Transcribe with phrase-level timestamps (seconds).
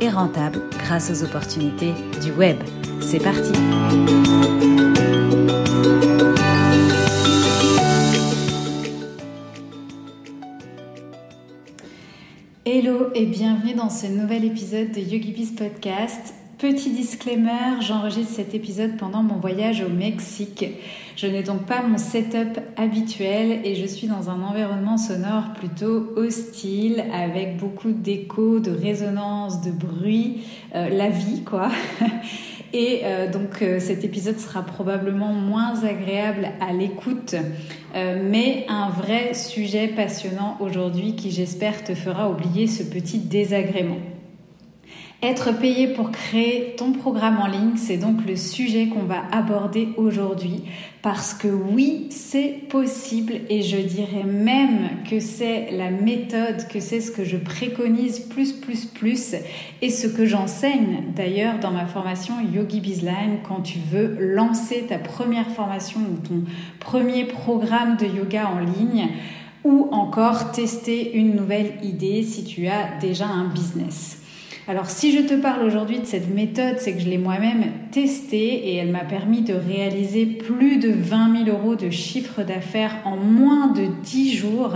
[0.00, 1.92] et rentable grâce aux opportunités
[2.22, 2.56] du web.
[3.00, 3.52] C'est parti
[12.66, 16.34] Hello et bienvenue dans ce nouvel épisode de YogiBiz Podcast.
[16.64, 20.64] Petit disclaimer, j'enregistre cet épisode pendant mon voyage au Mexique.
[21.14, 26.14] Je n'ai donc pas mon setup habituel et je suis dans un environnement sonore plutôt
[26.16, 30.38] hostile avec beaucoup d'écho, de résonance, de bruit,
[30.74, 31.68] euh, la vie quoi.
[32.72, 37.34] Et euh, donc euh, cet épisode sera probablement moins agréable à l'écoute,
[37.94, 43.98] mais un vrai sujet passionnant aujourd'hui qui j'espère te fera oublier ce petit désagrément.
[45.24, 49.88] Être payé pour créer ton programme en ligne, c'est donc le sujet qu'on va aborder
[49.96, 50.64] aujourd'hui.
[51.00, 53.32] Parce que oui, c'est possible.
[53.48, 58.52] Et je dirais même que c'est la méthode, que c'est ce que je préconise plus,
[58.52, 59.34] plus, plus.
[59.80, 64.98] Et ce que j'enseigne d'ailleurs dans ma formation Yogi Bizline quand tu veux lancer ta
[64.98, 66.42] première formation ou ton
[66.80, 69.08] premier programme de yoga en ligne
[69.64, 74.20] ou encore tester une nouvelle idée si tu as déjà un business.
[74.66, 78.70] Alors si je te parle aujourd'hui de cette méthode, c'est que je l'ai moi-même testée
[78.70, 83.18] et elle m'a permis de réaliser plus de 20 000 euros de chiffre d'affaires en
[83.18, 84.72] moins de 10 jours.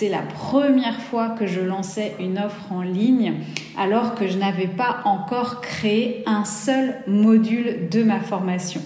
[0.00, 3.34] C'est la première fois que je lançais une offre en ligne
[3.76, 8.80] alors que je n'avais pas encore créé un seul module de ma formation.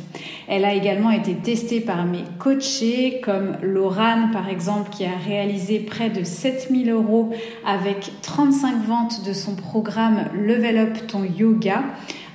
[0.49, 5.81] Elle a également été testée par mes coachés comme Laurane par exemple qui a réalisé
[5.81, 7.29] près de 7000 euros
[7.67, 11.83] avec 35 ventes de son programme Level Up ton yoga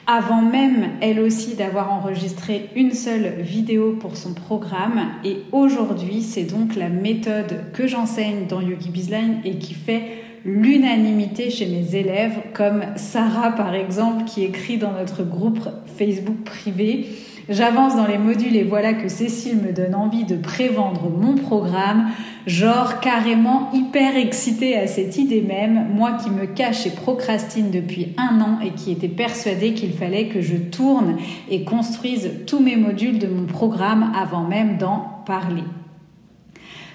[0.08, 5.02] avant même elle aussi d'avoir enregistré une seule vidéo pour son programme.
[5.26, 10.04] Et aujourd'hui, c'est donc la méthode que j'enseigne dans Yogi Bizline et qui fait
[10.46, 17.08] l'unanimité chez mes élèves, comme Sarah par exemple, qui écrit dans notre groupe Facebook privé.
[17.50, 22.10] J'avance dans les modules et voilà que Cécile me donne envie de prévendre mon programme,
[22.46, 28.14] genre carrément hyper excitée à cette idée même, moi qui me cache et procrastine depuis
[28.18, 31.16] un an et qui était persuadée qu'il fallait que je tourne
[31.50, 35.64] et construise tous mes modules de mon programme avant même d'en parler.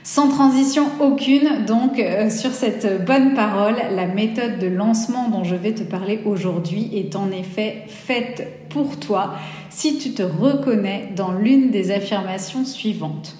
[0.04, 5.54] Sans transition aucune, donc euh, sur cette bonne parole, la méthode de lancement dont je
[5.54, 9.34] vais te parler aujourd'hui est en effet faite pour toi
[9.70, 13.36] si tu te reconnais dans l'une des affirmations suivantes.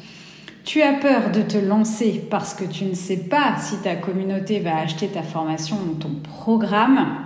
[0.65, 4.61] Tu as peur de te lancer parce que tu ne sais pas si ta communauté
[4.61, 7.17] va acheter ta formation ou ton programme.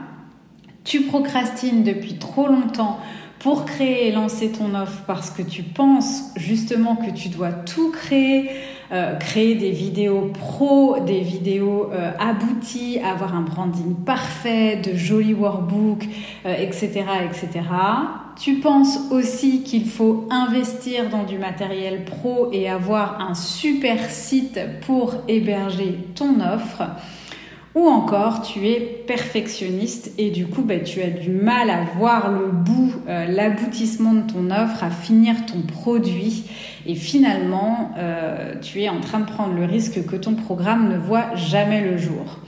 [0.85, 2.99] Tu procrastines depuis trop longtemps
[3.41, 7.91] pour créer et lancer ton offre parce que tu penses justement que tu dois tout
[7.91, 8.49] créer
[8.93, 15.35] euh, créer des vidéos pro, des vidéos euh, abouties, avoir un branding parfait, de jolis
[15.35, 16.05] workbooks,
[16.45, 17.67] etc., euh, etc.
[18.39, 24.61] Tu penses aussi qu'il faut investir dans du matériel pro et avoir un super site
[24.87, 26.83] pour héberger ton offre.
[27.77, 32.33] Ou encore, tu es perfectionniste et du coup, bah, tu as du mal à voir
[32.33, 36.45] le bout, euh, l'aboutissement de ton offre, à finir ton produit.
[36.87, 40.97] Et finalement, euh, tu es en train de prendre le risque que ton programme ne
[40.97, 42.39] voit jamais le jour.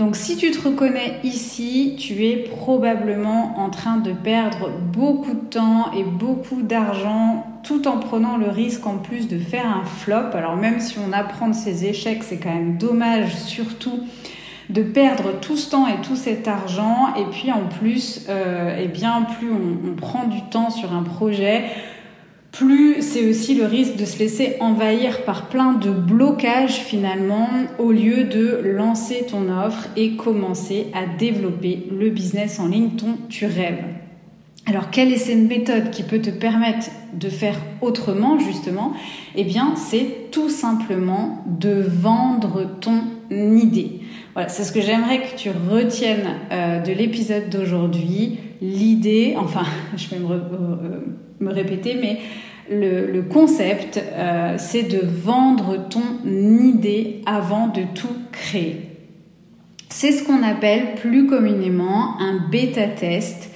[0.00, 5.48] Donc si tu te reconnais ici, tu es probablement en train de perdre beaucoup de
[5.48, 10.34] temps et beaucoup d'argent tout en prenant le risque en plus de faire un flop.
[10.34, 14.00] Alors même si on apprend de ses échecs, c'est quand même dommage surtout
[14.70, 17.14] de perdre tout ce temps et tout cet argent.
[17.16, 21.64] Et puis en plus, euh, eh bien, plus on, prend du temps sur un projet,
[22.50, 27.48] plus c'est aussi le risque de se laisser envahir par plein de blocages finalement,
[27.78, 33.16] au lieu de lancer ton offre et commencer à développer le business en ligne dont
[33.28, 33.84] tu rêves.
[34.66, 38.92] Alors, quelle est cette méthode qui peut te permettre de faire autrement, justement?
[39.34, 44.01] Eh bien, c'est tout simplement de vendre ton idée.
[44.34, 48.38] Voilà, c'est ce que j'aimerais que tu retiennes euh, de l'épisode d'aujourd'hui.
[48.62, 49.64] L'idée, enfin,
[49.96, 52.18] je vais me, euh, répéter, mais
[52.70, 58.88] le, concept, euh, c'est de vendre ton idée avant de tout créer.
[59.90, 63.50] C'est ce qu'on appelle plus communément un bêta test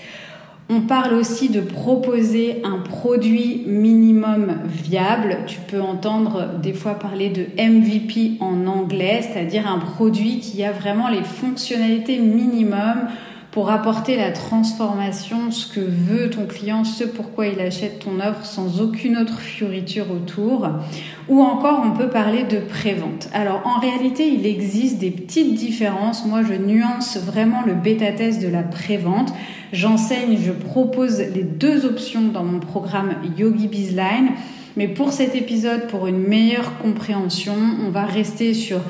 [0.69, 5.39] On parle aussi de proposer un produit minimum viable.
[5.47, 10.73] Tu peux entendre des fois parler de MVP en anglais, c'est-à-dire un produit qui a
[10.73, 13.07] vraiment les fonctionnalités minimum
[13.57, 18.45] pour apporter la transformation, ce que veut ton client, ce pourquoi il achète ton offre
[18.45, 20.69] sans aucune autre fioriture autour.
[21.31, 23.31] Ou encore, on peut parler de prévente.
[23.33, 26.27] Alors, en réalité, il existe des petites différences.
[26.27, 29.33] Moi, je nuance vraiment le bêta-test de la prévente.
[29.73, 34.33] J'enseigne, je propose les deux options dans mon programme Yogi Bizline.
[34.77, 37.55] Mais pour cet épisode, pour une meilleure compréhension,
[37.87, 38.81] on va rester sur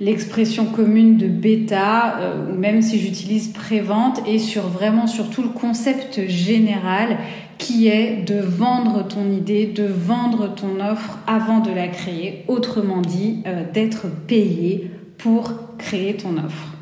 [0.00, 5.48] l'expression commune de bêta, euh, ou même si j'utilise prévente, et sur vraiment surtout le
[5.48, 7.18] concept général
[7.58, 13.00] qui est de vendre ton idée, de vendre ton offre avant de la créer, autrement
[13.00, 16.74] dit, euh, d'être payé pour créer ton offre.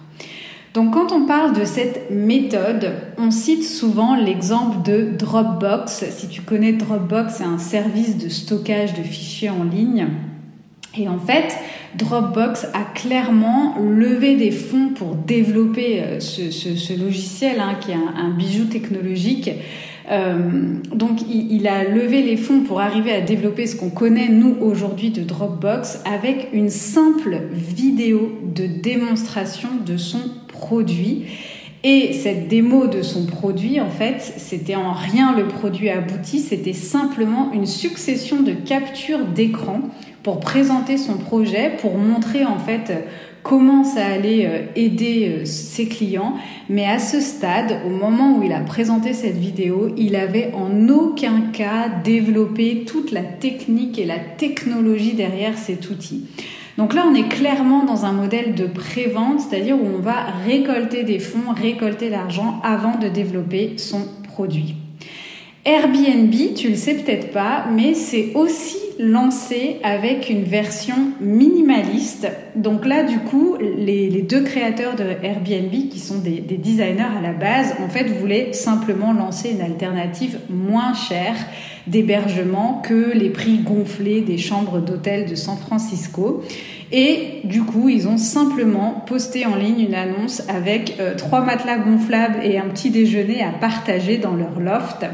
[0.74, 6.06] Donc quand on parle de cette méthode, on cite souvent l'exemple de Dropbox.
[6.10, 10.08] Si tu connais Dropbox, c'est un service de stockage de fichiers en ligne.
[10.96, 11.56] Et en fait,
[11.96, 18.30] Dropbox a clairement levé des fonds pour développer euh, ce, logiciel hein, qui est un,
[18.30, 19.50] bijou technologique.
[20.10, 24.56] Euh, donc il, a levé les fonds pour arriver à développer ce qu'on connaît nous
[24.60, 31.24] aujourd'hui de Dropbox avec une simple vidéo de démonstration de son produit.
[31.84, 36.74] Et cette démo de son produit, en fait, c'était en rien le produit abouti, c'était
[36.74, 39.80] simplement une succession de captures d'écran
[40.22, 42.92] pour présenter son projet, pour montrer en fait
[43.42, 46.34] comment ça allait euh, aider euh, ses clients.
[46.68, 50.88] Mais à ce stade, au moment où il a présenté cette vidéo, il avait en
[50.88, 56.26] aucun cas développé toute la technique et la technologie derrière cet outil.
[56.78, 61.02] Donc là, on est clairement dans un modèle de pré-vente, c'est-à-dire où on va récolter
[61.02, 64.76] des fonds, récolter l'argent avant de développer son produit.
[65.64, 72.28] Airbnb, tu le sais peut-être pas, mais c'est aussi lancé avec une version minimaliste.
[72.54, 77.20] Donc là, du coup, les, deux créateurs de Airbnb, qui sont des, des, designers à
[77.20, 81.34] la base, en fait, voulaient simplement lancer une alternative moins chère
[81.88, 86.42] d'hébergement que les prix gonflés des chambres d'hôtel de San Francisco.
[86.92, 91.78] Et du coup, ils ont simplement posté en ligne une annonce avec euh, trois matelas
[91.78, 95.06] gonflables et un petit déjeuner à partager dans leur loft.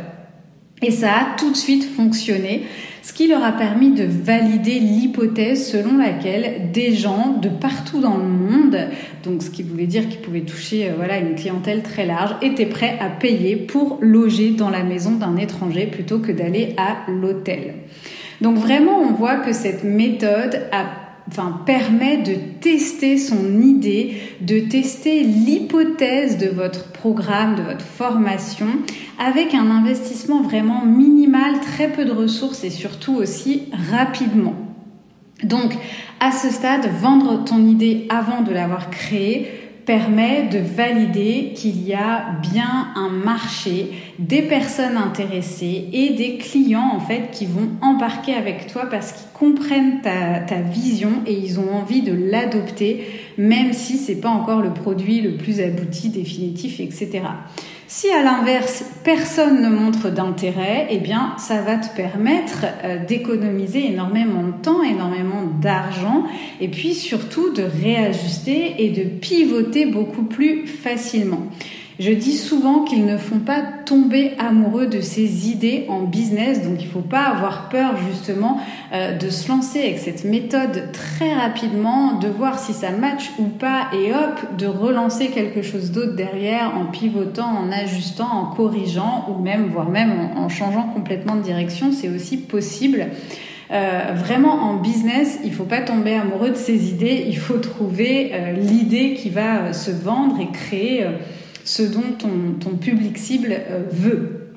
[0.83, 2.63] Et ça a tout de suite fonctionné,
[3.03, 8.17] ce qui leur a permis de valider l'hypothèse selon laquelle des gens de partout dans
[8.17, 8.79] le monde,
[9.25, 12.67] donc ce qui voulait dire qu'ils pouvaient toucher euh, voilà une clientèle très large, étaient
[12.67, 17.75] prêts à payer pour loger dans la maison d'un étranger plutôt que d'aller à l'hôtel.
[18.41, 24.61] Donc vraiment, on voit que cette méthode a enfin, permet de tester son idée, de
[24.61, 28.67] tester l'hypothèse de votre programme, de votre formation,
[29.19, 34.55] avec un investissement vraiment minimal, très peu de ressources et surtout aussi rapidement.
[35.45, 35.73] Donc,
[36.21, 41.95] à ce stade, vendre ton idée avant de l'avoir créée permet de valider qu'il y
[41.95, 48.35] a bien un marché, des personnes intéressées et des clients en fait qui vont embarquer
[48.35, 53.07] avec toi parce qu'ils comprennent ta, vision et ils ont envie de l'adopter
[53.39, 57.23] même si c'est pas encore le produit le plus abouti, définitif, etc.
[57.91, 63.87] Si à l'inverse, personne ne montre d'intérêt, eh bien, ça va te permettre euh, d'économiser
[63.87, 66.25] énormément de temps, énormément d'argent,
[66.61, 71.47] et puis surtout de réajuster et de pivoter beaucoup plus facilement.
[71.99, 76.77] Je dis souvent qu'ils ne font pas tomber amoureux de ces idées en business, donc
[76.79, 78.61] il ne faut pas avoir peur justement
[78.93, 83.47] euh, de se lancer avec cette méthode très rapidement, de voir si ça match ou
[83.47, 89.27] pas, et hop, de relancer quelque chose d'autre derrière en pivotant, en ajustant, en corrigeant,
[89.29, 93.09] ou même, voire même en, changeant complètement de direction, c'est aussi possible.
[93.73, 98.31] Euh, vraiment en business, il faut pas tomber amoureux de ces idées, il faut trouver
[98.33, 101.05] euh, l'idée qui va se vendre et créer
[101.69, 104.55] ce dont ton, public cible euh, veut.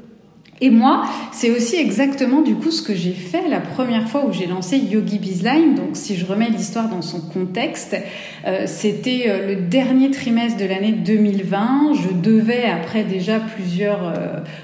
[0.62, 1.04] Et moi,
[1.34, 4.78] c'est aussi exactement du coup ce que j'ai fait la première fois où j'ai lancé
[4.78, 5.76] Yogi Bizline.
[5.76, 7.98] Donc si je remets l'histoire dans son contexte,
[8.46, 11.96] euh, c'était euh, le dernier trimestre de l'année 2020.
[11.96, 14.14] Je devais, après déjà plusieurs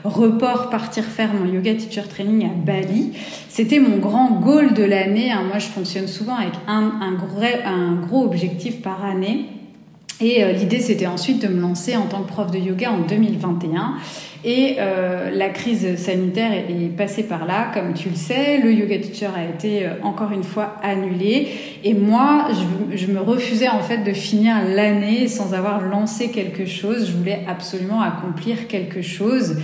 [0.06, 3.12] reports, partir faire mon yoga teacher training à Bali.
[3.50, 5.32] C'était mon grand goal de l'année.
[5.32, 5.44] Hein.
[5.50, 9.48] Moi, je fonctionne souvent avec un, un gros objectif par année.
[10.20, 13.00] Et euh, l'idée, c'était ensuite de me lancer en tant que prof de yoga en
[13.00, 13.96] 2021.
[14.44, 18.60] Et euh, la crise sanitaire est, passée par là, comme tu le sais.
[18.60, 21.50] Le yoga teacher a été euh, encore une fois annulé.
[21.84, 26.66] Et moi, je, je me refusais en fait de finir l'année sans avoir lancé quelque
[26.66, 27.08] chose.
[27.12, 29.58] Je voulais absolument accomplir quelque chose.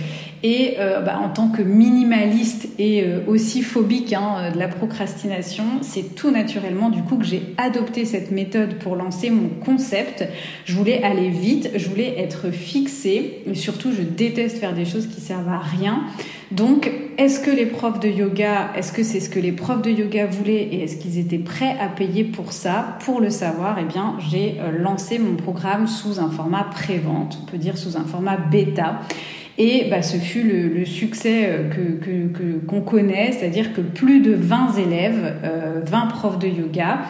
[0.46, 5.64] Et euh, bah, en tant que minimaliste et euh, aussi phobique hein, de la procrastination,
[5.80, 10.22] c'est tout naturellement du coup que j'ai adopté cette méthode pour lancer mon concept.
[10.66, 15.06] Je voulais aller vite, je voulais être fixée, mais surtout je déteste faire des choses
[15.06, 16.02] qui servent à rien.
[16.50, 19.90] Donc, est-ce que les profs de yoga, est-ce que c'est ce que les profs de
[19.90, 22.98] yoga voulaient et est-ce qu'ils étaient prêts à payer pour ça?
[23.04, 27.46] Pour le savoir, eh bien, j'ai euh, lancé mon programme sous un format pré-vente, on
[27.50, 29.00] peut dire sous un format bêta.
[29.56, 35.34] Et bah, ce fut le, succès euh, qu'on connaît, c'est-à-dire que plus de 20 élèves,
[35.84, 37.00] 20 euh, profs de yoga,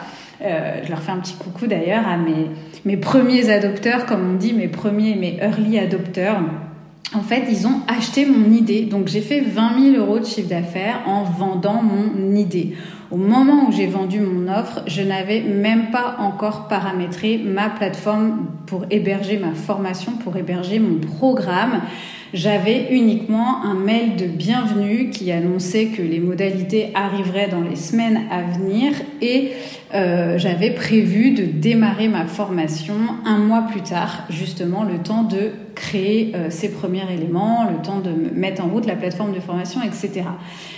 [0.41, 2.49] je leur fais un petit coucou d'ailleurs à mes,
[2.83, 6.39] mes premiers adopteurs, comme on dit, mes premiers, mes early adopteurs.
[7.15, 8.83] En fait, ils ont acheté mon idée.
[8.83, 12.75] Donc, j'ai fait 20 000 euros de chiffre d'affaires en vendant mon idée.
[13.11, 18.47] Au moment où j'ai vendu mon offre, je n'avais même pas encore paramétré ma plateforme
[18.65, 21.81] pour héberger ma formation, pour héberger mon programme
[22.35, 28.23] j'avais uniquement un mail de bienvenue qui annonçait que les modalités arriveraient dans les semaines
[28.29, 29.53] à venir et
[29.93, 35.51] euh, j'avais prévu de démarrer ma formation un mois plus tard, justement le temps de
[35.75, 39.81] créer euh, ces premiers éléments, le temps de mettre en route la plateforme de formation,
[39.83, 40.23] etc.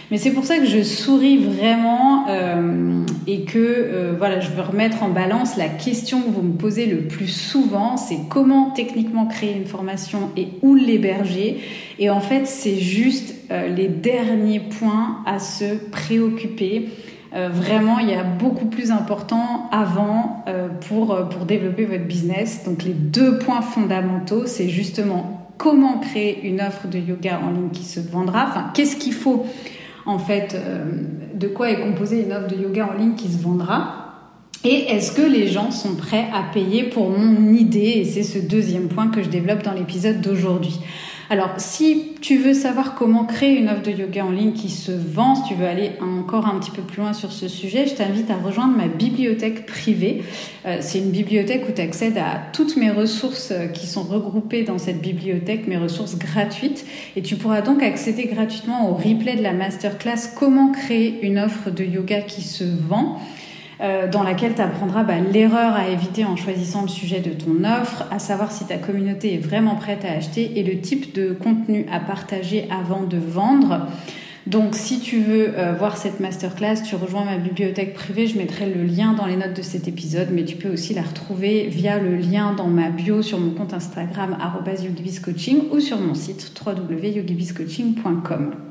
[0.09, 4.61] Mais c'est pour ça que je souris vraiment euh, et que euh, voilà, je veux
[4.61, 9.25] remettre en balance la question que vous me posez le plus souvent, c'est comment techniquement
[9.25, 11.57] créer une formation et où l'héberger.
[11.99, 16.87] Et en fait, c'est juste euh, les derniers points à se préoccuper.
[17.33, 20.45] Vraiment, il y a beaucoup plus important avant
[20.87, 22.63] pour, pour développer votre business.
[22.65, 27.69] Donc les deux points fondamentaux, c'est justement comment créer une offre de yoga en ligne
[27.69, 28.45] qui se vendra.
[28.47, 29.45] Enfin, qu'est-ce qu'il faut
[30.05, 30.85] en fait euh,
[31.33, 34.03] de quoi est composée une offre de yoga en ligne qui se vendra.
[34.63, 37.93] Et est-ce que les gens sont prêts à payer pour mon idée?
[37.97, 40.79] Et c'est ce deuxième point que je développe dans l'épisode d'aujourd'hui.
[41.29, 44.93] Alors, si tu veux savoir comment créer une offre de yoga en ligne qui se
[44.93, 47.95] vend, si tu veux aller encore un petit peu plus loin sur ce sujet, je
[47.95, 50.23] t'invite à rejoindre ma bibliothèque privée.
[50.65, 54.63] Euh, c'est une bibliothèque où tu accèdes à toutes mes ressources euh, qui sont regroupées
[54.63, 56.85] dans cette bibliothèque, mes ressources gratuites.
[57.17, 61.71] Et tu pourras donc accéder gratuitement au replay de la masterclass Comment créer une offre
[61.71, 63.19] de yoga qui se vend.
[63.79, 67.63] Euh, dans laquelle tu apprendras bah, l'erreur à éviter en choisissant le sujet de ton
[67.63, 71.31] offre, à savoir si ta communauté est vraiment prête à acheter et le type de
[71.31, 73.87] contenu à partager avant de vendre.
[74.47, 78.65] Donc si tu veux euh, voir cette masterclass, tu rejoins ma bibliothèque privée, je mettrai
[78.65, 81.99] le lien dans les notes de cet épisode, mais tu peux aussi la retrouver via
[81.99, 88.66] le lien dans ma bio sur mon compte Instagram @yogibiscoaching ou sur mon site www.yogibiscoaching.com.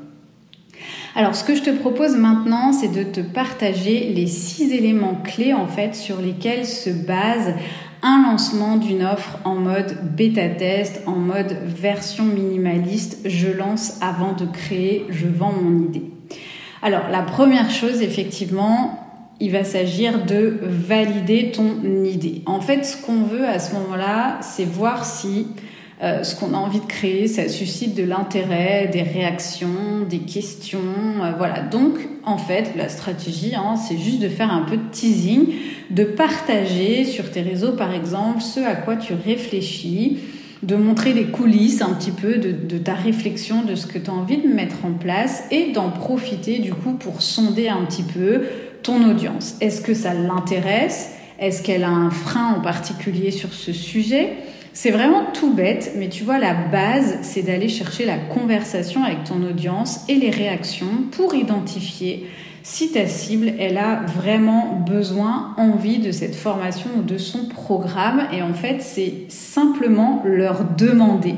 [1.15, 5.53] Alors, ce que je te propose maintenant, c'est de te partager les six éléments clés
[5.53, 7.53] en fait sur lesquels se base
[8.03, 13.19] un lancement d'une offre en mode bêta test, en mode version minimaliste.
[13.25, 16.03] Je lance avant de créer, je vends mon idée.
[16.81, 19.03] Alors, la première chose, effectivement,
[19.39, 22.43] il va s'agir de valider ton idée.
[22.45, 25.47] En fait, ce qu'on veut à ce moment-là, c'est voir si
[26.03, 30.79] euh, ce qu'on a envie de créer, ça suscite de l'intérêt, des réactions, des questions.
[31.23, 31.61] Euh, voilà.
[31.61, 35.47] Donc, en fait, la stratégie, hein, c'est juste de faire un peu de teasing,
[35.89, 40.19] de partager sur tes réseaux, par exemple, ce à quoi tu réfléchis,
[40.61, 44.11] de montrer les coulisses un petit peu de, de ta réflexion, de ce que tu
[44.11, 48.03] as envie de mettre en place et d'en profiter du coup pour sonder un petit
[48.03, 48.43] peu
[48.83, 49.55] ton audience.
[49.61, 51.11] Est-ce que ça l'intéresse?
[51.39, 54.33] Est-ce qu'elle a un frein en particulier sur ce sujet?
[54.79, 59.23] C'est vraiment tout bête, mais tu vois, la base, c'est d'aller chercher la conversation avec
[59.23, 62.27] ton audience et les réactions pour identifier
[62.61, 68.27] si ta cible, elle a vraiment besoin, envie de cette formation ou de son programme.
[68.31, 71.33] Et en fait, c'est simplement leur demander.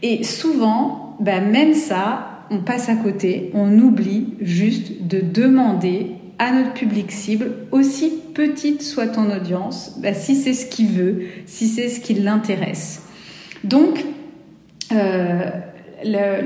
[0.00, 6.52] Et souvent, bah même ça, on passe à côté, on oublie juste de demander à
[6.52, 11.66] notre public cible, aussi petite soit ton audience, bah, si c'est ce qu'il veut, si
[11.66, 13.02] c'est ce qui l'intéresse.
[13.64, 14.04] Donc,
[14.92, 15.50] euh,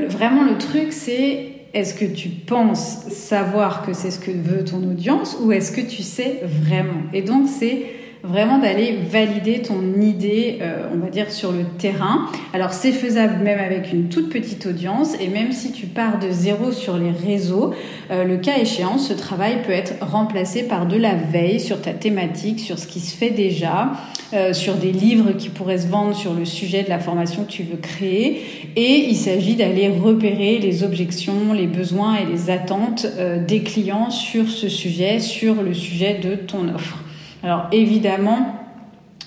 [0.08, 4.82] vraiment le truc, c'est est-ce que tu penses savoir que c'est ce que veut ton
[4.84, 7.02] audience ou est-ce que tu sais vraiment?
[7.12, 7.84] Et donc, c'est
[8.24, 12.28] vraiment d'aller valider ton idée, euh, on va dire, sur le terrain.
[12.52, 16.30] Alors c'est faisable même avec une toute petite audience et même si tu pars de
[16.30, 17.74] zéro sur les réseaux,
[18.10, 21.92] euh, le cas échéant, ce travail peut être remplacé par de la veille sur ta
[21.92, 23.92] thématique, sur ce qui se fait déjà,
[24.32, 27.50] euh, sur des livres qui pourraient se vendre sur le sujet de la formation que
[27.50, 28.42] tu veux créer.
[28.76, 33.06] Et il s'agit d'aller repérer les objections, les besoins et les attentes
[33.46, 36.98] des clients sur ce sujet, sur le sujet de ton offre.
[37.42, 38.62] Alors évidemment,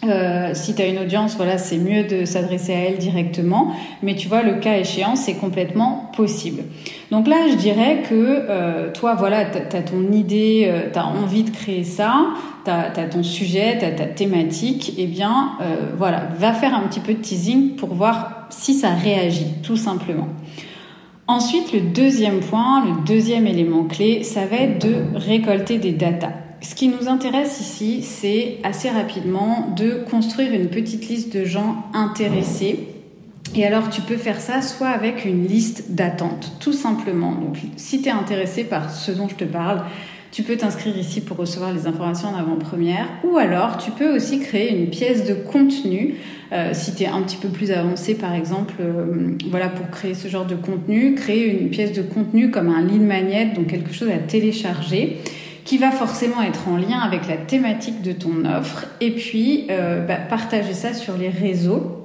[0.07, 3.71] Euh, si tu as une audience, voilà, c'est mieux de s'adresser à elle directement.
[4.03, 6.63] Mais tu vois, le cas échéant, c'est complètement possible.
[7.11, 11.07] Donc là, je dirais que euh, toi, voilà, tu as, ton idée, euh, tu as
[11.07, 12.27] envie de créer ça,
[12.65, 14.93] tu as, ton sujet, tu as ta thématique.
[14.97, 15.51] Eh bien,
[15.97, 20.27] voilà, va faire un petit peu de teasing pour voir si ça réagit, tout simplement.
[21.27, 26.44] Ensuite, le deuxième point, le deuxième élément clé, ça va être de récolter des datas.
[26.67, 31.83] Ce qui nous intéresse ici, c'est assez rapidement de construire une petite liste de gens
[31.93, 32.79] intéressés.
[33.53, 37.33] Et alors, tu peux faire ça soit avec une liste d'attente, tout simplement.
[37.33, 39.83] Donc, si tu es intéressé par ce dont je te parle,
[40.31, 43.07] tu peux t'inscrire ici pour recevoir les informations en avant-première.
[43.23, 46.15] Ou alors, tu peux aussi créer une pièce de contenu.
[46.51, 50.15] Euh, si tu es un petit peu plus avancé, par exemple, euh, voilà, pour créer
[50.15, 53.93] ce genre de contenu, créer une pièce de contenu comme un lead magnet, donc quelque
[53.93, 55.21] chose à télécharger
[55.65, 60.05] qui va forcément être en lien avec la thématique de ton offre, et puis euh,
[60.05, 62.03] bah, partager ça sur les réseaux.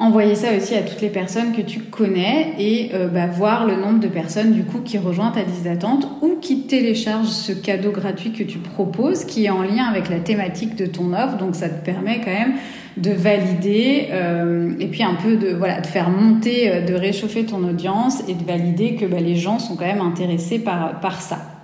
[0.00, 3.76] Envoyer ça aussi à toutes les personnes que tu connais et euh, bah, voir le
[3.76, 7.90] nombre de personnes du coup qui rejoignent ta liste d'attente ou qui téléchargent ce cadeau
[7.90, 11.36] gratuit que tu proposes qui est en lien avec la thématique de ton offre.
[11.36, 12.54] Donc ça te permet quand même
[12.96, 17.62] de valider euh, et puis un peu de voilà de faire monter, de réchauffer ton
[17.62, 21.59] audience et de valider que bah, les gens sont quand même intéressés par, par ça.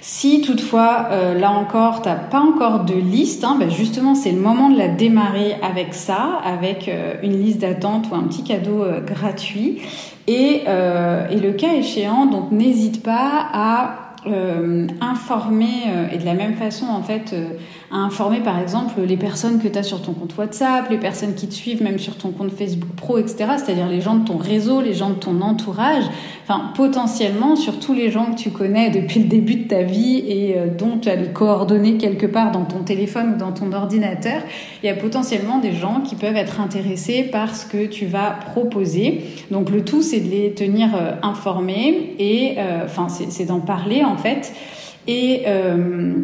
[0.00, 4.30] Si toutefois, euh, là encore, tu n'as pas encore de liste, hein, ben justement, c'est
[4.30, 8.44] le moment de la démarrer avec ça, avec euh, une liste d'attente ou un petit
[8.44, 9.80] cadeau euh, gratuit.
[10.28, 14.14] Et, et, le cas échéant, donc n'hésite pas à
[15.00, 17.32] informer et de la même façon en fait
[17.90, 21.34] à informer par exemple les personnes que tu as sur ton compte WhatsApp, les personnes
[21.34, 23.36] qui te suivent même sur ton compte Facebook Pro, etc.
[23.56, 26.04] C'est-à-dire les gens de ton réseau, les gens de ton entourage,
[26.44, 30.18] enfin potentiellement sur tous les gens que tu connais depuis le début de ta vie
[30.18, 34.42] et dont tu as les coordonnées quelque part dans ton téléphone ou dans ton ordinateur,
[34.82, 38.30] il y a potentiellement des gens qui peuvent être intéressés par ce que tu vas
[38.30, 39.24] proposer.
[39.50, 40.88] Donc le tout c'est de les tenir
[41.22, 44.52] informés et enfin c'est d'en parler en fait.
[45.06, 46.14] Et, euh,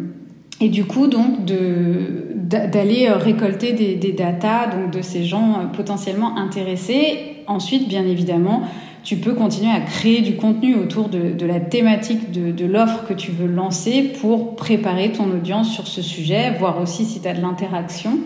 [0.63, 5.65] et du coup, donc, d'aller euh, récolter des, des datas donc, de ces gens euh,
[5.65, 7.43] potentiellement intéressés.
[7.47, 8.61] Ensuite, bien évidemment,
[9.03, 13.13] tu peux continuer à créer du contenu autour de, la thématique de, de l'offre que
[13.13, 17.33] tu veux lancer pour préparer ton audience sur ce sujet, voir aussi si tu as
[17.33, 18.19] de l'interaction.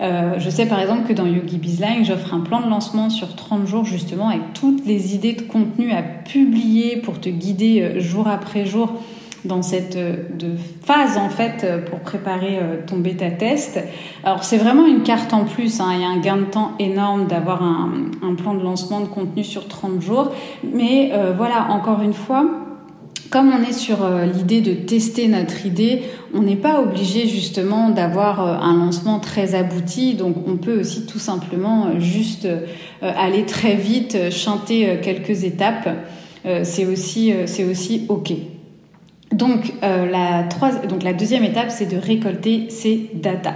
[0.00, 3.68] je sais par exemple que dans Yogi Bizline, j'offre un plan de lancement sur 30
[3.68, 8.66] jours justement avec toutes les idées de contenu à publier pour te guider jour après
[8.66, 8.94] jour
[9.44, 10.16] dans cette euh,
[10.84, 13.78] phase en fait euh, pour préparer euh, ton bêta test.
[14.24, 15.90] Alors c'est vraiment une carte en plus, hein.
[15.94, 19.06] il y a un gain de temps énorme d'avoir un, un, plan de lancement de
[19.06, 20.32] contenu sur 30 jours,
[20.64, 22.44] mais voilà, encore une fois,
[23.30, 23.98] comme on est sur
[24.34, 26.02] l'idée de tester notre idée,
[26.34, 31.18] on n'est pas obligé justement d'avoir un lancement très abouti, donc on peut aussi tout
[31.18, 32.48] simplement juste
[33.00, 35.88] aller très vite, chanter quelques étapes.
[36.62, 38.32] c'est aussi, c'est aussi OK.
[39.32, 40.44] Donc, euh, la
[40.88, 43.54] donc la deuxième étape, c'est de récolter ces datas.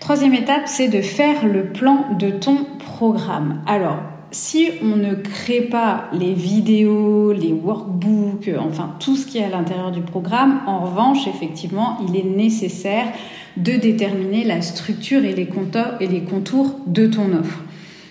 [0.00, 3.62] Troisième étape, c'est de faire le plan de ton programme.
[3.66, 3.98] Alors,
[4.30, 9.48] si on ne crée pas les vidéos, les workbooks, enfin tout ce qui est à
[9.48, 13.06] l'intérieur du programme, en revanche, effectivement, il est nécessaire
[13.56, 17.60] de déterminer la structure et les contours de ton offre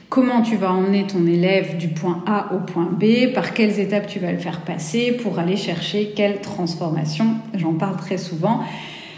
[0.10, 4.08] comment tu vas emmener ton élève du point A au point B, par quelles étapes
[4.08, 7.36] tu vas le faire passer pour aller chercher quelle transformation?
[7.54, 8.62] J'en parle très souvent.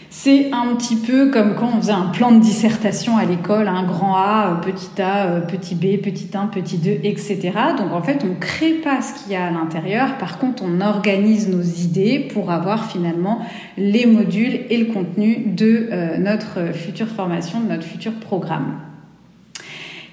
[0.10, 3.84] C'est un petit peu comme quand on faisait un plan de dissertation à l'école, un
[3.84, 7.52] grand A, petit A, petit B, petit 1, petit 2, etc.
[7.78, 10.17] Donc en fait, on ne crée pas ce qu'il y a à l'intérieur.
[10.17, 13.41] Par contre, on organise nos idées pour avoir finalement
[13.78, 18.87] les modules et le contenu de euh, notre future formation, de notre futur programme.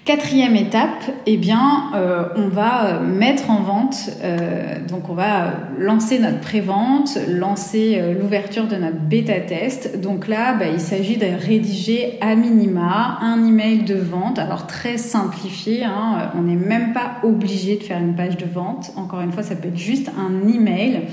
[0.05, 5.55] Quatrième étape, eh bien, euh, on va euh, mettre en vente, euh, donc on va
[5.79, 9.99] lancer notre pré-vente, lancer l'ouverture de notre bêta test.
[10.03, 14.99] Donc là, bah, il s'agit de rédiger à minima un email de vente, alors très
[14.99, 15.85] simplifié.
[15.85, 18.93] Hein, on n'est même pas obligé de faire une page de vente.
[18.97, 21.05] Encore une fois, ça peut être juste un email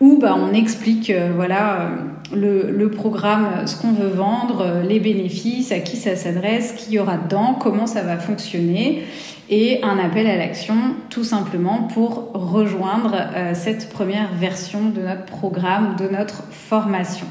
[0.00, 1.92] où bah, on explique voilà
[2.34, 7.16] le, programme, ce qu'on veut vendre, les bénéfices, à qui ça s'adresse, qui y aura
[7.16, 9.04] dedans, comment ça va fonctionner,
[9.50, 10.74] et un appel à l'action
[11.08, 17.26] tout simplement pour rejoindre euh, cette première version de notre programme, de notre formation.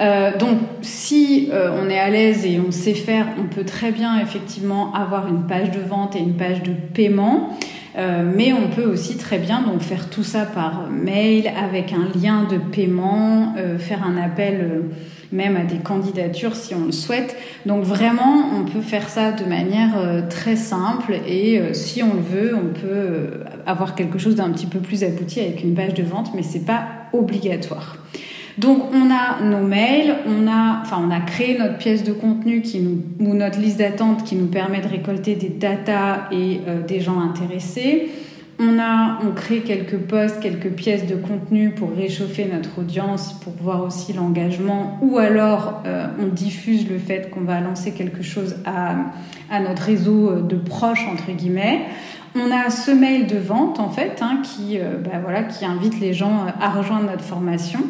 [0.00, 3.92] Euh, donc, si euh, on est à l'aise et on sait faire, on peut très
[3.92, 7.50] bien effectivement avoir une page de vente et une page de paiement.
[7.96, 12.44] Mais on peut aussi très bien donc faire tout ça par mail avec un lien
[12.44, 14.82] de paiement, faire un appel
[15.32, 17.36] même à des candidatures si on le souhaite.
[17.66, 22.14] Donc vraiment, on peut faire ça de manière euh, très simple et euh, si on
[22.14, 25.74] le veut, on peut euh, avoir quelque chose d'un petit peu plus abouti avec une
[25.74, 27.96] page de vente, mais c'est pas obligatoire.
[28.58, 32.62] Donc on a nos mails, on a, enfin on a créé notre pièce de contenu
[32.62, 37.00] qui nous, ou notre liste d'attente qui nous permet de récolter des datas et des
[37.00, 38.10] gens intéressés.
[38.62, 43.54] On a, on crée quelques posts, quelques pièces de contenu pour réchauffer notre audience, pour
[43.54, 48.56] voir aussi l'engagement, ou alors euh, on diffuse le fait qu'on va lancer quelque chose
[48.66, 48.96] à,
[49.60, 51.86] notre réseau de proches entre guillemets.
[52.34, 55.98] On a ce mail de vente en fait hein, qui, euh, bah, voilà, qui invite
[55.98, 57.80] les gens à rejoindre notre formation.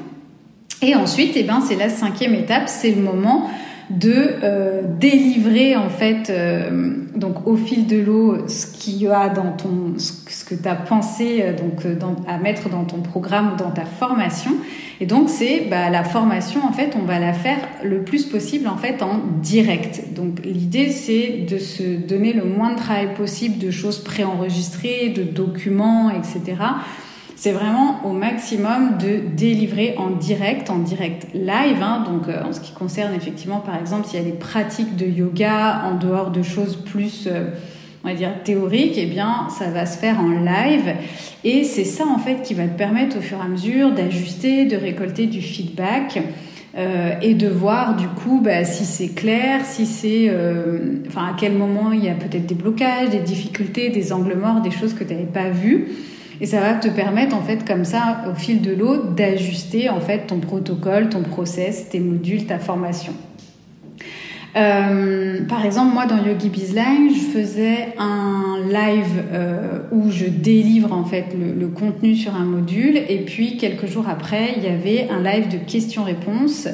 [0.83, 3.51] Et ensuite, eh ben, c'est la cinquième étape, c'est le moment
[3.90, 4.14] de
[4.45, 9.51] euh, délivrer en fait euh, donc au fil de l'eau ce qu'il y a dans
[9.51, 11.83] ton ce que tu as pensé euh, donc
[12.29, 14.53] à mettre dans ton programme ou dans ta formation.
[15.01, 18.69] Et donc c'est bah, la formation en fait on va la faire le plus possible
[18.69, 20.14] en fait en direct.
[20.14, 25.25] Donc l'idée c'est de se donner le moins de travail possible de choses préenregistrées de
[25.25, 26.59] documents etc
[27.40, 31.83] c'est vraiment au maximum de délivrer en direct, en direct live.
[31.83, 32.05] Hein.
[32.07, 35.07] donc, euh, en ce qui concerne effectivement, par exemple, s'il y a des pratiques de
[35.07, 37.46] yoga en dehors de choses plus, euh,
[38.05, 40.92] on va dire, théoriques, eh bien, ça va se faire en live.
[41.42, 44.66] Et c'est ça, en fait, qui va te permettre au fur et à mesure d'ajuster,
[44.66, 46.20] de récolter du feedback.
[46.76, 50.33] Euh, et de voir du coup bah, si c'est clair, si c'est,
[51.09, 54.61] enfin à quel moment il y a peut-être des blocages, des difficultés, des angles morts,
[54.61, 55.88] des choses que tu n'avais pas vues.
[56.40, 60.00] Et ça va te permettre, en fait, comme ça, au fil de l'eau, d'ajuster, en
[60.00, 63.12] fait, ton protocole, ton process, tes modules, ta formation.
[64.57, 70.92] Euh, par exemple, moi dans Yogi Bizline, je faisais un live euh, où je délivre
[70.92, 75.09] en fait le, contenu sur un module et puis quelques jours après, il y avait
[75.09, 76.66] un live de questions-réponses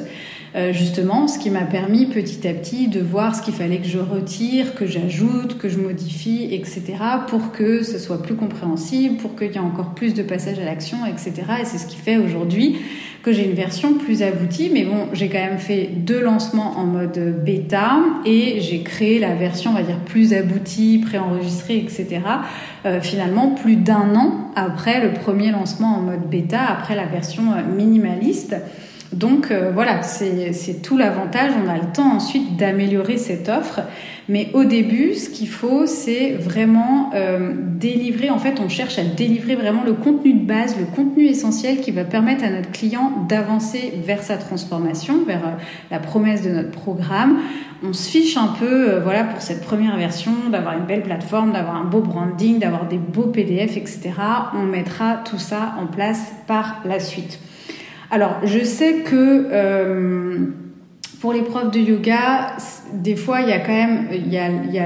[0.56, 3.88] euh, justement, ce qui m'a permis petit à petit de voir ce qu'il fallait que
[3.88, 6.82] je retire, que j'ajoute, que je modifie, etc.,
[7.28, 10.64] pour que ce soit plus compréhensible, pour qu'il y ait encore plus de passages à
[10.64, 11.32] l'action, etc.
[11.60, 12.76] Et c'est ce qui fait aujourd'hui
[13.22, 14.70] que j'ai une version plus aboutie.
[14.72, 19.34] Mais bon, j'ai quand même fait deux lancements en mode bêta et j'ai créé la
[19.34, 22.20] version, on va dire, plus aboutie, préenregistrée, etc.
[22.86, 27.42] Euh, finalement, plus d'un an après le premier lancement en mode bêta, après la version
[27.76, 28.56] minimaliste.
[29.12, 31.52] Donc euh, voilà, c'est tout l'avantage.
[31.64, 33.80] On a le temps ensuite d'améliorer cette offre.
[34.28, 38.28] Mais au début, ce qu'il faut, c'est vraiment euh, délivrer.
[38.30, 41.92] En fait, on cherche à délivrer vraiment le contenu de base, le contenu essentiel qui
[41.92, 45.50] va permettre à notre client d'avancer vers sa transformation, vers euh,
[45.92, 47.38] la promesse de notre programme.
[47.84, 51.76] On se fiche un peu, voilà, pour cette première version, d'avoir une belle plateforme, d'avoir
[51.76, 54.10] un beau branding, d'avoir des beaux PDF, etc.
[54.54, 57.38] On mettra tout ça en place par la suite.
[58.10, 60.46] Alors, je sais que euh,
[61.20, 62.56] pour les profs de yoga,
[62.92, 64.08] des fois, il y a quand même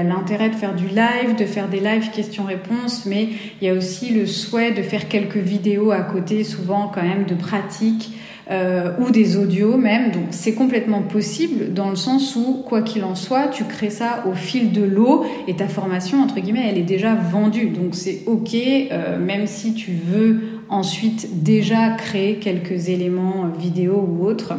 [0.07, 3.29] l'intérêt de faire du live, de faire des lives questions-réponses, mais
[3.61, 7.25] il y a aussi le souhait de faire quelques vidéos à côté, souvent quand même
[7.25, 8.11] de pratique.
[8.49, 10.11] Euh, ou des audios même.
[10.11, 14.25] Donc c'est complètement possible dans le sens où, quoi qu'il en soit, tu crées ça
[14.29, 17.69] au fil de l'eau et ta formation, entre guillemets, elle est déjà vendue.
[17.69, 24.07] Donc c'est OK, euh, même si tu veux ensuite déjà créer quelques éléments euh, vidéo
[24.09, 24.53] ou autres,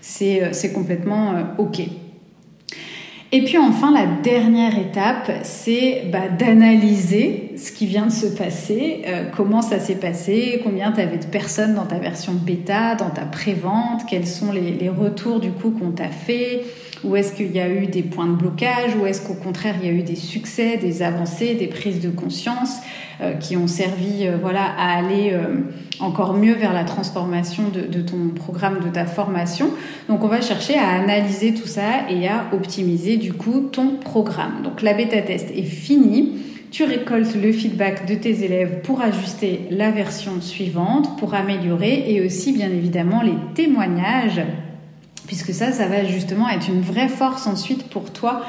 [0.00, 1.80] c'est euh, complètement euh, OK.
[3.32, 9.02] Et puis enfin, la dernière étape, c'est bah, d'analyser ce qui vient de se passer,
[9.36, 13.22] comment ça s'est passé, combien tu avais de personnes dans ta version bêta, dans ta
[13.22, 16.62] pré-vente, quels sont les, les, retours du coup qu'on t'a fait,
[17.04, 19.86] où est-ce qu'il y a eu des points de blocage, ou est-ce qu'au contraire il
[19.86, 22.80] y a eu des succès, des avancées, des prises de conscience.
[23.22, 25.60] Euh, qui ont servi euh, voilà, à aller euh,
[26.00, 29.70] encore mieux vers la transformation de, ton programme, de ta formation.
[30.10, 34.60] Donc on va chercher à analyser tout ça et à optimiser du coup ton programme.
[34.62, 36.42] Donc la bêta test est finie.
[36.70, 42.20] Tu récoltes le feedback de tes élèves pour ajuster la version suivante, pour améliorer et
[42.20, 44.42] aussi bien évidemment les témoignages
[45.26, 48.42] puisque ça, ça va justement être une vraie force ensuite pour toi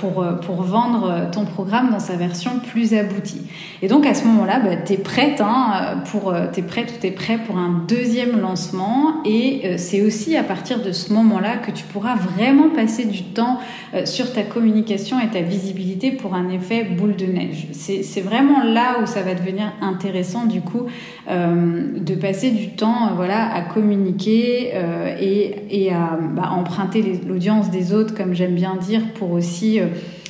[0.00, 3.42] pour, euh, pour vendre ton programme dans sa version plus aboutie.
[3.82, 7.00] Et donc à ce moment-là, bah, tu es prête, hein, pour, euh, es prête ou
[7.00, 11.56] tu es prêt pour un deuxième lancement et c'est aussi à partir de ce moment-là
[11.58, 13.58] que tu pourras vraiment passer du temps
[14.04, 17.68] sur ta communication et ta visibilité pour un effet boule de neige.
[17.72, 20.86] C'est vraiment là où ça va devenir intéressant du coup
[21.28, 24.72] de passer du temps voilà, à communiquer
[25.20, 29.86] et, et à bah, emprunter l'audience des autres, comme j'aime bien dire, pour aussi euh,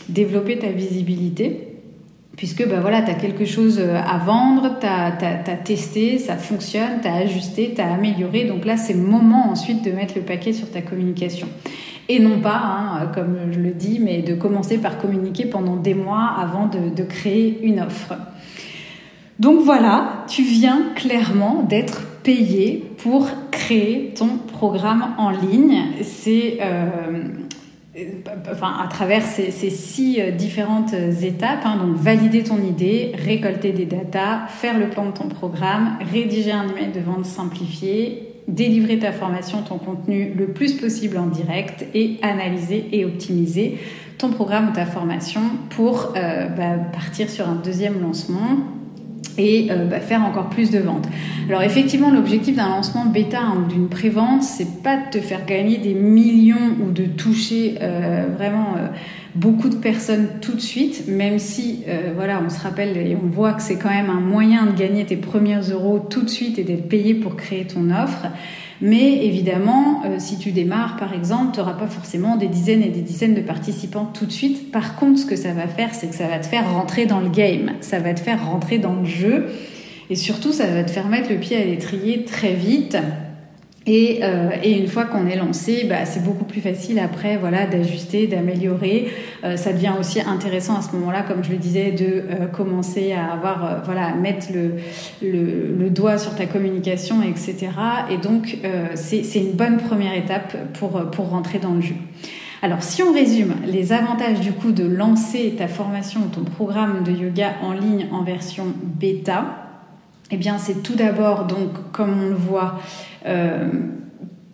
[0.08, 1.64] développer ta visibilité.
[2.36, 7.08] puisque bah, voilà, tu as quelque chose à vendre, tu as, testé, ça fonctionne, tu
[7.08, 8.44] as ajusté, tu as amélioré.
[8.44, 11.48] Donc là, c'est le moment ensuite de mettre le paquet sur ta communication.
[12.10, 15.92] Et non pas, hein, comme je le dis, mais de commencer par communiquer pendant des
[15.92, 18.14] mois avant de, créer une offre.
[19.38, 25.82] Donc voilà, tu viens clairement d'être payé pour créer ton programme en ligne.
[26.02, 27.20] C'est euh,
[28.50, 31.64] enfin, à travers ces, six euh, différentes étapes.
[31.64, 31.76] Hein.
[31.84, 36.68] donc, valider ton idée, récolter des datas, faire le plan de ton programme, rédiger un
[36.68, 42.18] email de vente simplifié, délivrer ta formation, ton contenu le plus possible en direct et
[42.22, 43.78] analyser et optimiser
[44.16, 48.58] ton programme ou ta formation pour euh, bah, partir sur un deuxième lancement
[49.38, 51.06] et euh, bah, faire encore plus de ventes.
[51.48, 55.46] Alors effectivement, l'objectif d'un lancement bêta hein, ou d'une prévente, c'est pas de te faire
[55.46, 58.88] gagner des millions ou de toucher euh, vraiment euh,
[59.34, 61.84] beaucoup de personnes tout de suite, même si
[62.16, 65.04] voilà, on se rappelle et on voit que c'est quand même un moyen de gagner
[65.04, 68.26] tes premiers euros tout de suite et d'être payé pour créer ton offre.
[68.80, 72.90] Mais évidemment, euh, si tu démarres, par exemple, tu n'auras pas forcément des dizaines et
[72.90, 74.70] des dizaines de participants tout de suite.
[74.70, 77.20] Par contre, ce que ça va faire, c'est que ça va te faire rentrer dans
[77.20, 79.46] le game, ça va te faire rentrer dans le jeu.
[80.10, 82.96] Et surtout, ça va te faire mettre le pied à l'étrier très vite
[83.88, 88.26] euh, et, une fois qu'on est lancé, bah, c'est beaucoup plus facile après voilà, d'ajuster,
[88.26, 89.08] d'améliorer.
[89.44, 93.12] Euh, ça devient aussi intéressant à ce moment-là, comme je le disais, de euh, commencer
[93.12, 94.48] à avoir, voilà, mettre
[95.22, 97.70] le, doigt sur ta communication, etc.
[98.10, 98.58] Et donc,
[98.94, 101.94] c'est une bonne première étape pour, pour rentrer dans le jeu.
[102.60, 107.12] Alors, si on résume les avantages du coup de lancer ta formation ton programme de
[107.12, 109.67] yoga en ligne en version bêta,
[110.30, 112.78] eh bien, c'est tout d'abord, donc, comme on le voit,
[113.26, 113.68] euh,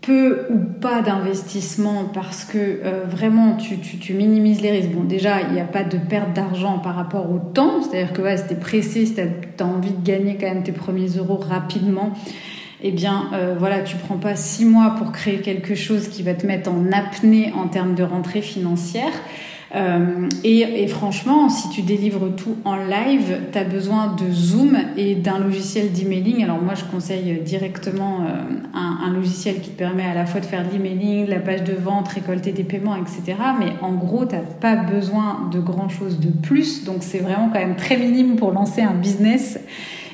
[0.01, 4.91] peu ou pas d'investissement parce que euh, vraiment tu, tu, minimises les risques.
[4.91, 8.23] Bon, déjà, il n'y a pas de perte d'argent par rapport au temps, c'est-à-dire que
[8.23, 11.09] ouais, si tu es pressé, si tu as, envie de gagner quand même tes premiers
[11.17, 12.13] euros rapidement,
[12.83, 16.35] eh bien euh, voilà, tu prends pas six mois pour créer quelque chose qui va
[16.35, 19.13] te mettre en apnée en termes de rentrée financière.
[19.75, 25.17] Euh, et, franchement, si tu délivres tout en live, tu as besoin de Zoom et
[25.17, 26.45] d'un logiciel d'emailing.
[26.45, 30.47] Alors moi, je conseille directement euh, un, logiciel qui te permet à la fois de
[30.47, 33.37] faire de l'emailing, la page de vente, récolter des paiements, etc.
[33.59, 36.85] Mais en gros, tu n'as pas besoin de grand-chose de plus.
[36.85, 39.59] Donc c'est vraiment quand même très minime pour lancer un business.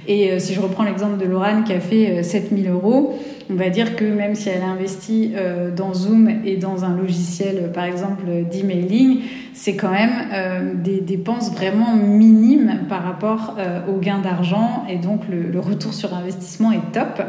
[0.09, 3.15] Et euh, si je reprends l'exemple de Laurent qui a fait 7000 euros,
[3.51, 7.73] on va dire que même si elle investit euh, dans Zoom et dans un logiciel,
[7.75, 9.23] par exemple, d'emailing,
[9.61, 14.97] c'est quand même euh, des dépenses vraiment minimes par rapport euh, au gain d'argent et
[14.97, 17.23] donc le, retour sur investissement est top.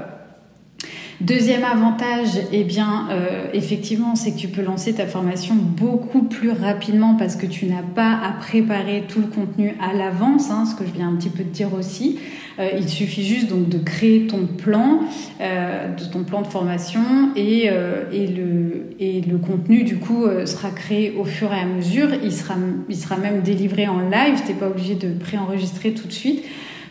[1.21, 3.07] Deuxième avantage, eh bien,
[3.53, 7.84] effectivement, c'est que tu peux lancer ta formation beaucoup plus rapidement parce que tu n'as
[7.84, 11.29] pas à préparer tout le contenu à l'avance, hein, ce que je viens un petit
[11.29, 12.19] peu de dire aussi.
[12.60, 14.99] Euh, il suffit juste donc de créer ton plan,
[15.39, 17.01] euh, de ton plan de formation
[17.36, 21.65] et, euh, et, le, et le contenu du coup sera créé au fur et à
[21.65, 22.10] mesure.
[22.23, 22.55] Il sera,
[22.89, 24.41] il sera même délivré en live.
[24.45, 26.43] Tu n'es pas obligé de préenregistrer tout de suite.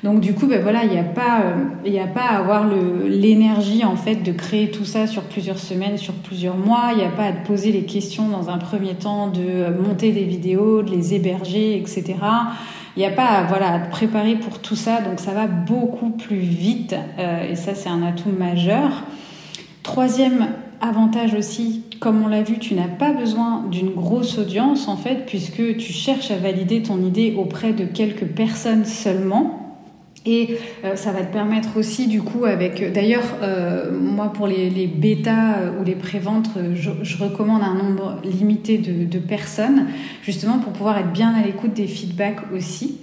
[0.02, 1.42] Donc du coup, ben voilà, il n'y a pas,
[1.84, 2.66] il a pas à avoir
[3.06, 6.90] l'énergie en fait de créer tout ça sur plusieurs semaines, sur plusieurs mois.
[6.92, 10.12] Il n'y a pas à te poser les questions dans un premier temps de monter
[10.12, 12.14] des vidéos, de les héberger, etc.
[12.96, 15.46] Il n'y a pas à, voilà, à te préparer pour tout ça, donc ça va
[15.46, 19.04] beaucoup plus vite euh, et ça c'est un atout majeur.
[19.82, 20.48] Troisième
[20.80, 25.26] avantage aussi, comme on l'a vu, tu n'as pas besoin d'une grosse audience en fait,
[25.26, 29.59] puisque tu cherches à valider ton idée auprès de quelques personnes seulement.
[30.26, 32.92] Et euh, ça va te permettre aussi, du coup, avec.
[32.92, 37.74] D'ailleurs, euh, moi, pour les, les bêtas euh, ou les préventes, je, je, recommande un
[37.74, 39.86] nombre limité de, de, personnes,
[40.22, 42.98] justement pour pouvoir être bien à l'écoute des feedbacks aussi.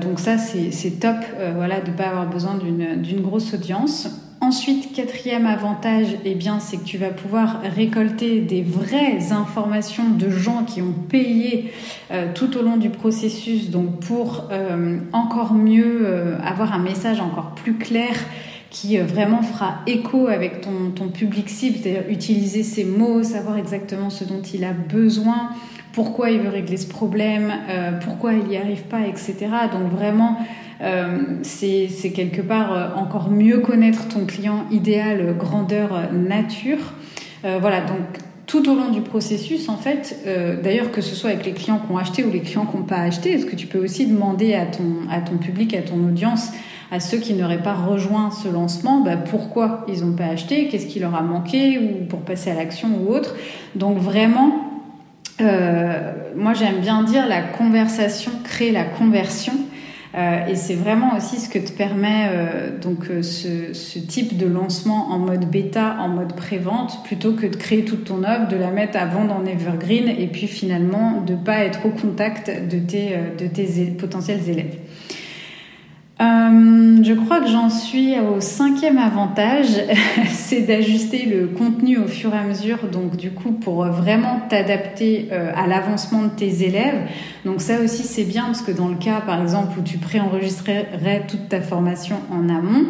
[0.00, 1.16] donc, ça, c'est top,
[1.54, 4.27] voilà, de ne pas avoir besoin d'une grosse audience.
[4.48, 10.64] Ensuite, quatrième avantage, eh c'est que tu vas pouvoir récolter des vraies informations de gens
[10.64, 11.70] qui ont payé
[12.10, 17.20] euh, tout au long du processus, donc pour euh, encore mieux euh, avoir un message
[17.20, 18.14] encore plus clair
[18.70, 24.08] qui vraiment fera écho avec ton, ton public cible, c'est-à-dire utiliser ces mots, savoir exactement
[24.08, 25.50] ce dont il a besoin,
[25.92, 27.52] pourquoi il veut régler ce problème,
[28.02, 29.36] pourquoi il n'y arrive pas, etc.
[29.72, 30.38] Donc vraiment
[31.42, 36.94] c'est quelque part euh, encore mieux connaître ton client idéal, euh, grandeur, nature.
[37.42, 37.98] voilà, donc
[38.46, 40.26] tout au long du processus, en fait,
[40.62, 42.82] d'ailleurs que ce soit avec les clients qui ont acheté ou les clients qui n'ont
[42.82, 46.02] pas acheté, est-ce que tu peux aussi demander à ton, à ton public, à ton
[46.02, 46.50] audience,
[46.90, 50.86] à ceux qui n'auraient pas rejoint ce lancement, bah, pourquoi ils n'ont pas acheté, qu'est-ce
[50.86, 53.36] qui leur a manqué, ou pour passer à l'action ou autre.
[53.74, 54.64] Donc vraiment,
[55.38, 59.52] moi j'aime bien dire la conversation crée la conversion.
[60.14, 64.38] Euh, et c'est vraiment aussi ce que te permet euh, donc euh, ce, ce, type
[64.38, 68.48] de lancement en mode bêta, en mode pré-vente, plutôt que de créer toute ton offre,
[68.48, 72.50] de la mettre à vendre en evergreen et puis finalement de pas être au contact
[72.70, 74.76] de tes, de tes potentiels élèves.
[76.20, 79.68] Euh, je crois que j'en suis au cinquième avantage,
[80.32, 85.28] c'est d'ajuster le contenu au fur et à mesure, donc du coup pour vraiment t'adapter
[85.30, 87.08] euh, à l'avancement de tes élèves.
[87.44, 91.24] Donc ça aussi c'est bien parce que dans le cas par exemple où tu préenregistrerais
[91.28, 92.86] toute ta formation en amont,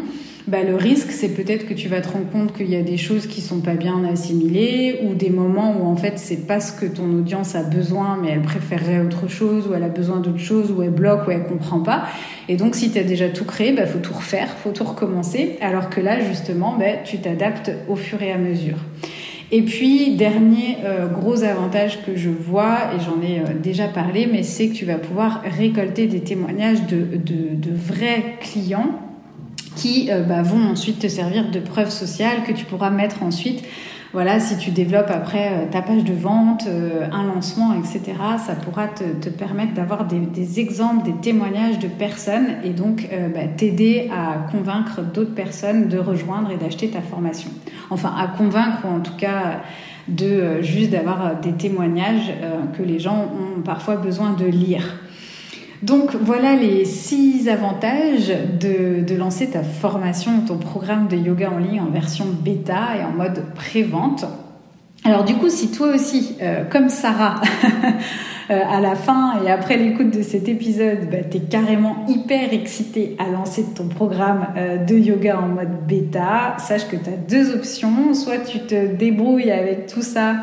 [0.48, 2.96] bah, le risque, c'est peut-être que tu vas te rendre compte qu'il y a des
[2.96, 6.72] choses qui sont pas bien assimilées ou des moments où en fait c'est pas ce
[6.72, 10.38] que ton audience a besoin, mais elle préférerait autre chose ou elle a besoin d'autre
[10.38, 12.04] chose ou elle bloque ou elle comprend pas.
[12.48, 15.58] Et donc si tu as déjà tout créé, bah faut tout refaire, faut tout recommencer.
[15.61, 18.78] Alors que là justement, bah, tu t'adaptes au fur et à mesure.
[19.50, 24.28] Et puis, dernier euh, gros avantage que je vois, et j'en ai euh, déjà parlé,
[24.30, 29.08] mais c'est que tu vas pouvoir récolter des témoignages de, de, de vrais clients
[29.78, 33.64] qui euh, bah, vont ensuite te servir de preuve sociale que tu pourras mettre ensuite.
[34.12, 38.14] Voilà, si tu développes après euh, ta page de vente, euh, un lancement, etc.,
[38.44, 43.42] ça pourra te, permettre d'avoir des, des, exemples, des témoignages de personnes et donc bah,
[43.56, 47.50] t'aider à convaincre d'autres personnes de rejoindre et d'acheter ta formation.
[47.90, 49.60] Enfin, à convaincre ou en tout cas
[50.08, 52.32] de juste d'avoir des témoignages
[52.76, 54.98] que les gens ont parfois besoin de lire.
[55.82, 61.58] Donc voilà les six avantages de, de, lancer ta formation, ton programme de yoga en
[61.58, 64.24] ligne en version bêta et en mode pré-vente.
[65.04, 67.40] Alors du coup, si toi aussi, euh, comme Sarah,
[68.50, 73.30] euh, à la fin et après l'écoute de cet épisode, bah, carrément hyper excité à
[73.30, 78.14] lancer ton programme euh, de yoga en mode bêta, sache que tu as deux options.
[78.14, 80.34] Soit tu te débrouilles avec tout ça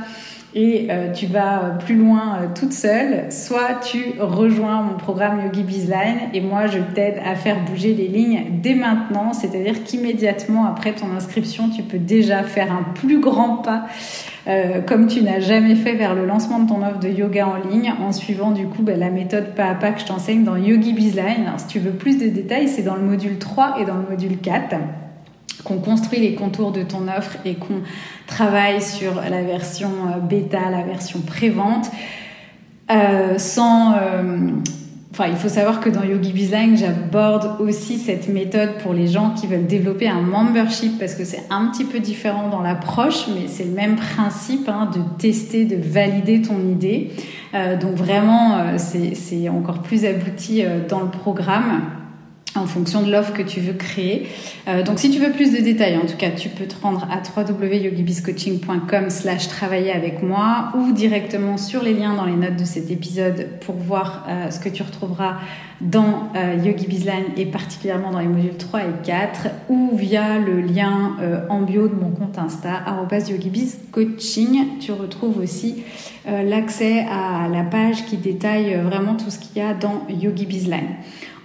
[0.55, 5.41] et euh, tu vas euh, plus loin euh, toute seule, soit tu rejoins mon programme
[5.43, 10.65] Yogi Bizline et moi je t'aide à faire bouger les lignes dès maintenant, c'est-à-dire qu'immédiatement
[10.65, 13.85] après ton inscription, tu peux déjà faire un plus grand pas
[14.85, 17.91] comme tu n'as jamais fait vers le lancement de ton offre de yoga en ligne
[17.99, 20.93] en suivant du coup bah, la méthode pas à pas que je t'enseigne dans Yogi
[20.93, 21.51] Bizline.
[21.57, 24.37] Si tu veux plus de détails, c'est dans le module 3 et dans le module
[24.37, 24.75] 4
[25.65, 27.81] qu'on construit les contours de ton offre et qu'on
[28.27, 31.89] travaille sur la version euh, bêta, la version pré-vente,
[32.91, 33.93] euh, sans...
[33.93, 34.51] Euh,
[35.11, 39.31] enfin, il faut savoir que dans Yogi Design, j'aborde aussi cette méthode pour les gens
[39.31, 43.47] qui veulent développer un membership parce que c'est un petit peu différent dans l'approche, mais
[43.47, 47.11] c'est le même principe hein, de tester, de valider ton idée.
[47.79, 51.83] Donc vraiment, c'est encore plus abouti dans le programme
[52.59, 54.27] en fonction de l'offre que tu veux créer.
[54.67, 57.07] Euh, donc si tu veux plus de détails, en tout cas, tu peux te rendre
[57.11, 62.65] à www.yogibiscoaching.com slash travailler avec moi ou directement sur les liens dans les notes de
[62.65, 65.37] cet épisode pour voir euh, ce que tu retrouveras
[65.81, 70.61] dans euh, Yogi Bizline et particulièrement dans les modules 3 et 4 ou via le
[70.61, 74.79] lien euh, en bio de mon compte Insta @yogibizcoaching.
[74.79, 75.83] Tu retrouves aussi
[76.25, 80.95] l'accès à la page qui détaille vraiment tout ce qu'il y a dans Yogi Bizline.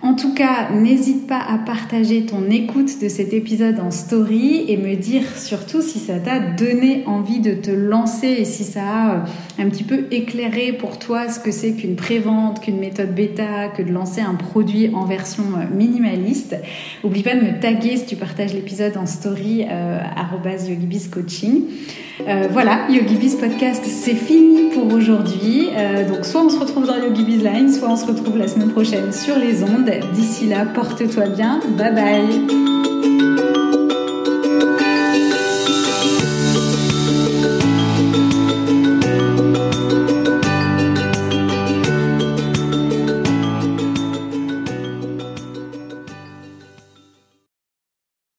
[0.03, 4.79] En tout cas, n'hésite pas à partager ton écoute de cet épisode en story et
[4.79, 9.15] me dire surtout si ça t'a donné envie de te lancer et si ça a
[9.15, 9.19] euh,
[9.59, 13.83] un petit peu éclairé pour toi ce que c'est qu'une prévente, qu'une méthode bêta, que
[13.83, 16.57] de lancer un produit en version euh, minimaliste.
[17.05, 20.01] Oublie pas de me taguer si tu partages l'épisode en story euh,
[20.67, 21.65] @yogibiscoaching.
[22.29, 25.69] Euh, voilà, YogiBiz Podcast, c'est fini pour aujourd'hui.
[25.77, 28.71] Euh, donc soit on se retrouve dans YogiBiz Line, soit on se retrouve la semaine
[28.71, 29.91] prochaine sur les ondes.
[30.13, 31.61] D'ici là, porte-toi bien.
[31.77, 33.00] Bye bye